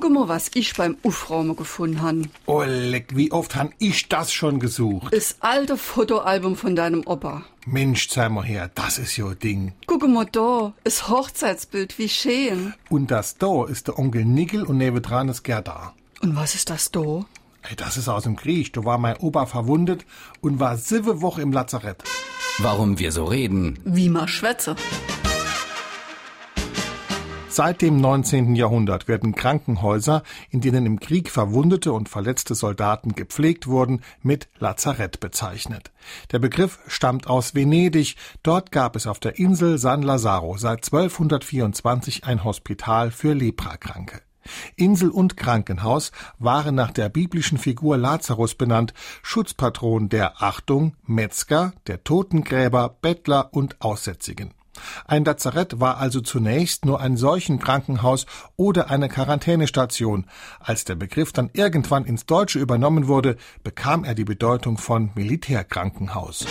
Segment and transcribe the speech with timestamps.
[0.00, 2.30] Guck mal, was ich beim Aufräumen gefunden han.
[2.46, 5.12] Oh, leck, wie oft han ich das schon gesucht?
[5.12, 7.42] Das alte Fotoalbum von deinem Opa.
[7.66, 9.74] Mensch, zeig mal her, das ist jo Ding.
[9.86, 12.72] Guck mal da, das Hochzeitsbild, wie schön.
[12.88, 15.92] Und das da ist der Onkel Nickel und nebendran ist Gerda.
[16.22, 17.26] Und was ist das da?
[17.68, 18.72] Ey, das ist aus dem Krieg.
[18.72, 20.06] Da war mein Opa verwundet
[20.40, 22.02] und war sieben Wochen im Lazarett.
[22.56, 23.78] Warum wir so reden.
[23.84, 24.76] Wie ma schwätze.
[27.52, 28.54] Seit dem 19.
[28.54, 35.18] Jahrhundert werden Krankenhäuser, in denen im Krieg verwundete und verletzte Soldaten gepflegt wurden, mit Lazarett
[35.18, 35.90] bezeichnet.
[36.30, 38.14] Der Begriff stammt aus Venedig.
[38.44, 44.20] Dort gab es auf der Insel San Lazaro seit 1224 ein Hospital für Leprakranke.
[44.76, 52.04] Insel und Krankenhaus waren nach der biblischen Figur Lazarus benannt, Schutzpatron der Achtung, Metzger, der
[52.04, 54.54] Totengräber, Bettler und Aussätzigen.
[55.06, 58.26] Ein Lazarett war also zunächst nur ein Seuchenkrankenhaus
[58.56, 60.26] oder eine Quarantänestation.
[60.58, 66.46] Als der Begriff dann irgendwann ins Deutsche übernommen wurde, bekam er die Bedeutung von Militärkrankenhaus.